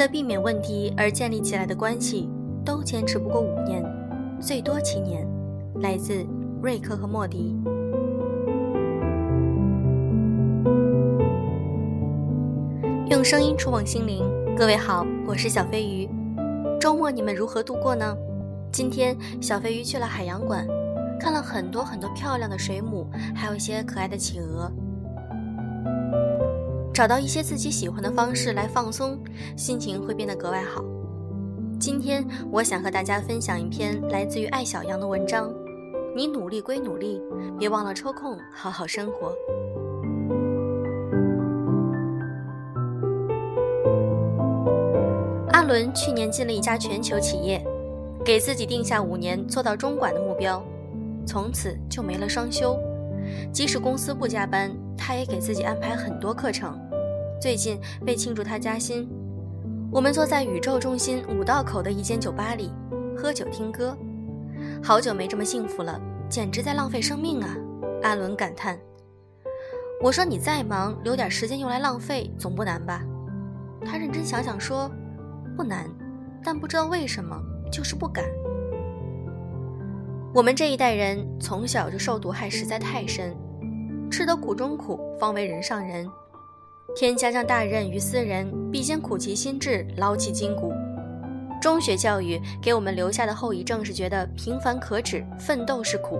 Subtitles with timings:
[0.00, 2.26] 为了避免问题而建立起来的关系，
[2.64, 3.84] 都坚持不过五年，
[4.40, 5.28] 最多七年。
[5.82, 6.24] 来自
[6.62, 7.54] 瑞克和莫迪。
[13.10, 14.24] 用声音触碰心灵，
[14.56, 16.08] 各位好，我是小飞鱼。
[16.80, 18.16] 周末你们如何度过呢？
[18.72, 20.66] 今天小飞鱼去了海洋馆，
[21.20, 24.72] 看了很多很多漂亮的水母，还有一些可爱的企鹅。
[27.00, 29.18] 找到一些自己喜欢的方式来放松，
[29.56, 30.84] 心情会变得格外好。
[31.78, 35.50] 今天我想和大家分享一篇来自于爱小羊的文章。
[36.14, 37.18] 你努力归努力，
[37.58, 39.34] 别忘了抽空好好生活。
[45.52, 47.64] 阿伦去年进了一家全球企业，
[48.22, 50.62] 给自己定下五年做到中管的目标，
[51.26, 52.78] 从此就没了双休。
[53.50, 56.78] 即使公司不加班，他也给自己安排很多课程。
[57.40, 59.08] 最近为庆祝他加薪，
[59.90, 62.70] 我们坐在宇宙中心五道口的一间酒吧里
[63.16, 63.96] 喝酒听歌。
[64.82, 65.98] 好久没这么幸福了，
[66.28, 67.56] 简直在浪费生命啊！
[68.02, 68.78] 阿伦感叹。
[70.02, 73.02] 我说你再忙，留点时间用来浪费总不难吧？
[73.86, 74.90] 他认真想想说，
[75.56, 75.88] 不难，
[76.44, 77.40] 但不知道为什么
[77.72, 78.22] 就是不敢。
[80.34, 83.34] 我们这一代人从小就受毒害实在太深，
[84.10, 86.06] 吃得苦中苦，方为人上人。
[86.94, 90.72] 天将降大任于斯人，必先苦其心志，劳其筋骨。
[91.60, 96.18] 中学教育给我们留下的后遗症是觉得平凡可耻，奋斗是苦。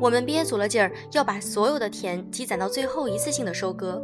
[0.00, 4.00] 我们憋足了劲儿要把所有的甜积攒到最后一次性的收割，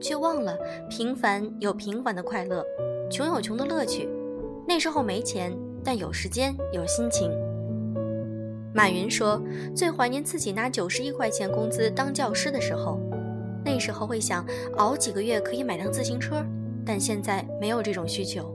[0.00, 0.58] 却忘了
[0.90, 2.64] 平凡有平凡的快乐，
[3.10, 4.08] 穷有穷的乐趣。
[4.66, 7.30] 那时候没钱，但有时间有心情。
[8.74, 9.42] 马云说，
[9.74, 12.98] 最怀念自己拿九十一块钱工资当教师的时候，
[13.64, 14.44] 那时候会想
[14.76, 16.44] 熬几个月可以买辆自行车，
[16.84, 18.54] 但现在没有这种需求。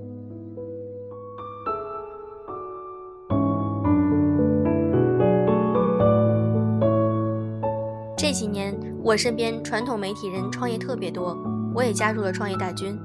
[8.17, 11.37] 这几年，我身边传统媒体人创业特别多，
[11.73, 12.99] 我也加入了创业大军。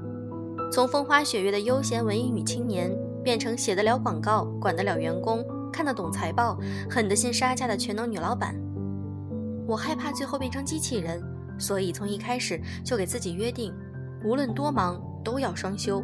[0.69, 2.91] 从风花雪月的悠闲文艺女青年，
[3.23, 6.59] 变成写得了广告、管得了员工、看得懂财报、
[6.89, 8.53] 狠得心杀价的全能女老板。
[9.65, 11.23] 我害怕最后变成机器人，
[11.57, 13.73] 所以从一开始就给自己约定，
[14.23, 16.03] 无论多忙都要双休，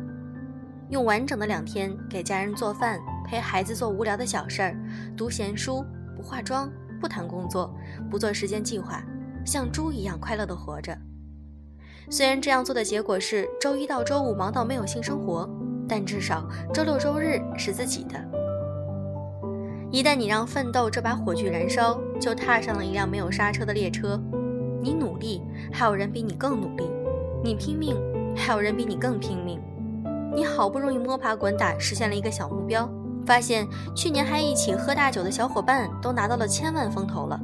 [0.89, 4.79] 用完整的两天给家人做饭，陪孩子做无聊的小事儿，
[5.17, 6.71] 读闲书，不化妆。
[7.01, 7.73] 不谈工作，
[8.11, 9.01] 不做时间计划，
[9.45, 10.93] 像猪一样快乐的活着。
[12.09, 15.49] 虽然这样做的结果是周一到周五忙到没有性生活，
[15.87, 18.21] 但至少周六周日是自己的。
[19.93, 24.21] 一旦你让奋斗这把火炬燃烧，就踏上了一辆没有刹车的列车。
[24.81, 25.41] 你努力，
[25.71, 26.85] 还有人比你更努力；
[27.43, 27.95] 你拼命，
[28.35, 29.59] 还有人比你更拼命。
[30.33, 32.89] 你好不容易摸爬滚打实现了一个小目标。
[33.25, 37.39] 发现去年还一起喝大酒的小伙伴都拿到了千万风投了。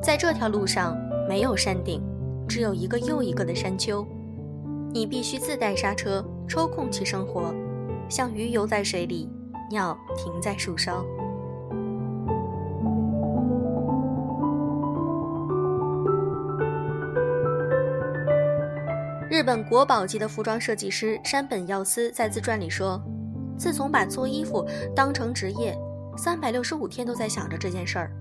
[0.00, 0.96] 在这条路上
[1.28, 2.00] 没有山顶，
[2.46, 4.06] 只有一个又一个的山丘。
[4.92, 7.52] 你必须自带刹车，抽空去生活，
[8.08, 9.28] 像鱼游在水里，
[9.70, 11.04] 鸟停在树梢。
[19.34, 23.02] 日本国宝级的服装设计师山本耀司在自传里说。
[23.58, 24.64] 自从把做衣服
[24.94, 25.76] 当成职业，
[26.16, 28.12] 三百六十五天都在想着这件事儿。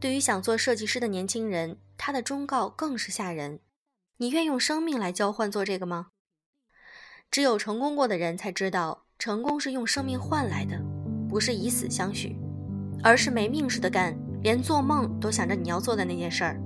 [0.00, 3.60] 对于想做设计师的年轻人，他的忠告更是吓人：
[4.16, 6.06] 你愿用生命来交换做这个吗？
[7.30, 10.80] 只有成功过的人才知道，成功是用生命换来的，
[11.28, 12.34] 不是以死相许，
[13.02, 16.58] 而是没命似的干，连做梦都想着你要做的那件事儿。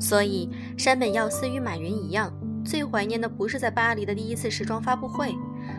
[0.00, 2.32] 所以，山本耀司与马云一样，
[2.68, 5.34] 最怀念的不是在巴黎的第一次时装发布会。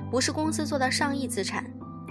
[0.09, 1.63] 不是公司做到上亿资产，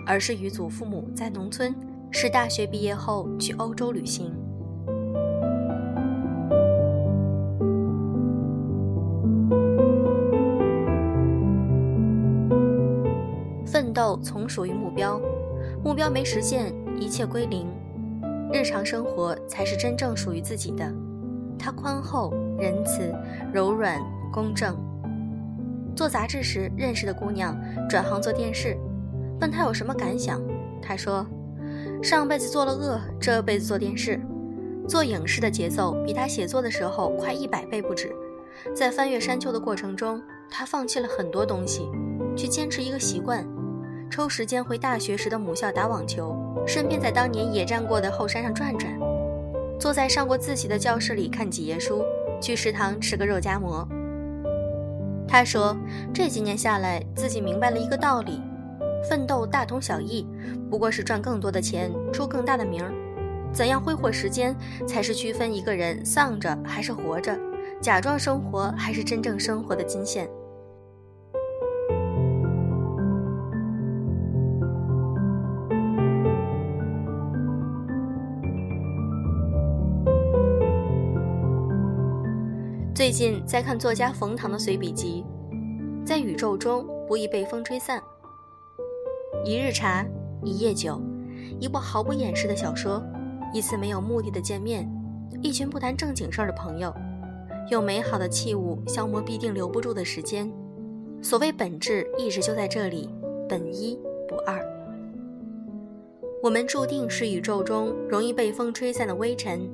[0.06, 1.74] 而是与祖父母在农村，
[2.12, 4.32] 是大学毕业后去欧洲旅行。
[13.66, 15.20] 奋斗从属于目标，
[15.82, 17.66] 目标没实现，一切归零。
[18.52, 20.88] 日常生活才是真正属于自己的，
[21.58, 23.12] 它宽厚、仁慈、
[23.52, 24.00] 柔软、
[24.32, 24.76] 公正。
[25.96, 27.58] 做杂志时认识的姑娘
[27.88, 28.76] 转行做电视，
[29.40, 30.40] 问她有什么感想。
[30.80, 31.26] 她说
[32.00, 34.20] ：“上辈子做了恶，这辈子做电视，
[34.86, 38.14] 做影视的节奏比她写作的时候快一百倍不止。
[38.74, 41.90] 在翻越山丘的过程中，她放弃了很多东西，
[42.36, 43.44] 去坚持一个习惯：
[44.08, 48.96] 抽时间回大学时的母校打网球，顺便在当年野战过的后山上转转，
[49.80, 52.04] 坐在上过自习的教室里看几页书，
[52.40, 53.84] 去食堂吃个肉夹馍。”
[55.28, 55.76] 他说
[56.12, 58.40] ：“这几年下来，自己明白了一个道理：
[59.08, 60.26] 奋斗大同小异，
[60.70, 62.82] 不过是赚更多的钱，出更大的名。
[63.52, 67.38] 怎样挥霍时间，才是区分一个人丧着还是活着，
[67.80, 70.26] 假装生活还是真正生活的金线。”
[82.98, 85.24] 最近在看作家冯唐的随笔集，
[86.04, 88.02] 在宇宙中不易被风吹散。
[89.44, 90.04] 一日茶，
[90.42, 91.00] 一夜酒，
[91.60, 93.00] 一部毫不掩饰的小说，
[93.54, 94.90] 一次没有目的的见面，
[95.40, 96.92] 一群不谈正经事儿的朋友，
[97.70, 100.52] 用美好的器物消磨必定留不住的时间。
[101.22, 103.08] 所谓本质，一直就在这里，
[103.48, 103.96] 本一
[104.26, 104.60] 不二。
[106.42, 109.70] 我们注定是宇宙中容易被风吹散的微尘。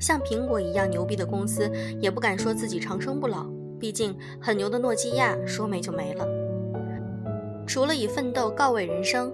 [0.00, 1.70] 像苹果一样牛逼的公司，
[2.00, 3.46] 也不敢说自己长生不老。
[3.78, 6.26] 毕竟很牛的诺基亚说没就没了。
[7.66, 9.32] 除了以奋斗告慰人生，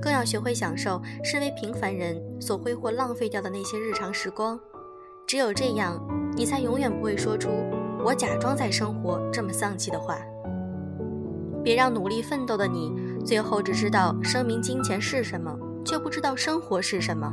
[0.00, 4.58] 更要学会享受身为平凡人所挥霍浪费掉的那些日常时光。
[5.26, 6.00] 只有这样，
[6.36, 7.50] 你才永远不会说出
[8.04, 10.18] “我假装在生活”这么丧气的话。
[11.64, 12.92] 别让努力奋斗的你，
[13.24, 17.32] 最后只知道声名金钱是什么，却不知道生活是什么。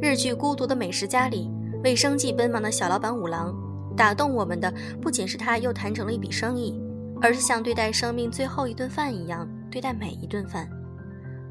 [0.00, 1.50] 日剧《孤独的美食家》里。
[1.84, 3.54] 为生计奔忙的小老板五郎，
[3.96, 6.80] 打动我们的不仅是他又谈成了一笔生意，
[7.20, 10.68] 而是像对待生命最后一顿饭一样对待每一顿饭，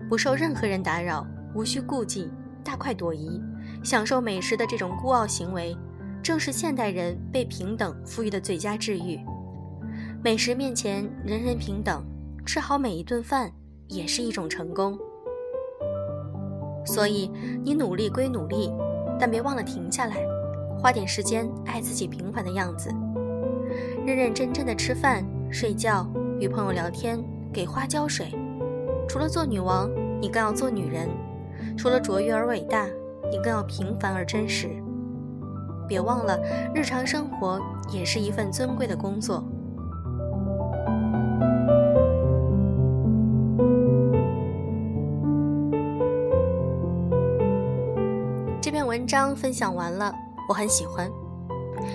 [0.10, 2.30] 不受任何人打扰，无需顾忌，
[2.64, 3.42] 大快朵颐，
[3.84, 5.76] 享受美食的这种孤傲行为，
[6.22, 9.20] 正是现代人被平等赋予的最佳治愈。
[10.24, 12.04] 美食面前，人人平等，
[12.46, 13.52] 吃好每一顿饭
[13.88, 14.98] 也是一种成功。
[16.86, 17.32] 所以，
[17.64, 18.72] 你努力归努力。
[19.20, 20.18] 但别忘了停下来，
[20.78, 22.90] 花点时间爱自己平凡的样子，
[24.06, 26.08] 认认真真的吃饭、睡觉、
[26.40, 27.24] 与朋友聊天、
[27.54, 28.34] 给花浇水。
[29.08, 29.90] 除了做女王，
[30.22, 31.08] 你更要做女人；
[31.78, 32.88] 除了卓越而伟大，
[33.32, 34.70] 你更要平凡而真实。
[35.88, 36.40] 别忘了，
[36.74, 39.44] 日常生活也是一份尊贵的工作。
[48.96, 50.16] 文章分享完了，
[50.48, 51.12] 我很喜欢，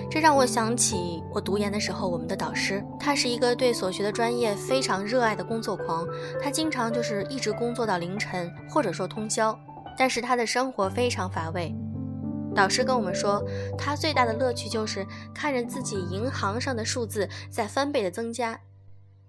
[0.07, 6.07] 这让我想起我读研的时候，我们的导师，他是一个对所学的专业非常热爱的工作狂，
[6.39, 9.59] 他经常就是一直工作到凌晨，或者说通宵，
[9.97, 11.75] 但是他的生活非常乏味。
[12.53, 13.43] 导师跟我们说，
[13.75, 18.59] 他最大的乐趣就是看着自己银行上的数字在翻倍的增加，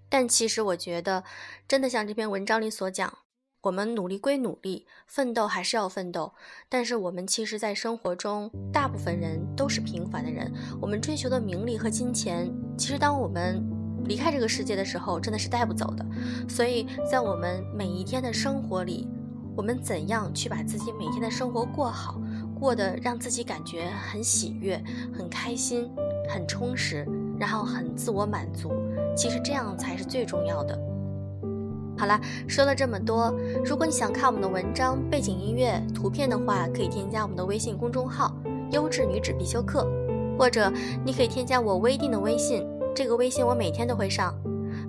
[0.09, 1.23] 但其实我觉得，
[1.67, 3.22] 真的像这篇文章里所讲。
[3.63, 6.33] 我们努力归努力，奋斗还是要奋斗，
[6.67, 10.51] 但是我们其实，在生活中，大部分人都是平凡的人。
[10.81, 13.63] 我们追求的名利和金钱，其实当我们
[14.03, 16.05] 离开这个世界的时候，真的是带不走的。
[16.49, 19.07] 所以在我们每一天的生活里，
[19.55, 22.19] 我们怎样去把自己每天的生活过好，
[22.59, 24.83] 过得让自己感觉很喜悦、
[25.17, 25.89] 很开心、
[26.27, 27.07] 很充实，
[27.39, 28.73] 然后很自我满足，
[29.15, 30.77] 其实这样才是最重要的。
[31.95, 33.33] 好了，说了这么多，
[33.63, 38.35] 如果你想看我们的文章、背景音乐、图片的话，可以添加我们的微信公众号
[38.71, 39.87] “优质女子必修课”，
[40.37, 40.71] 或者
[41.05, 44.33] 你可以添加我微定的微信，这个微信我每天都会上，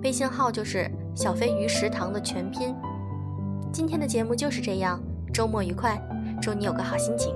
[0.03, 2.75] 微信号就是“小飞鱼食堂”的全拼。
[3.71, 4.99] 今天的节目就是这样，
[5.31, 6.01] 周末愉快，
[6.41, 7.35] 祝你有个好心情。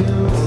[0.00, 0.39] You.